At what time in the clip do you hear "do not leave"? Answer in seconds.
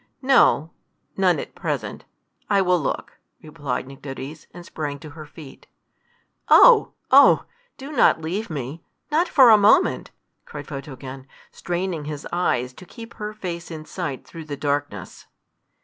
7.77-8.49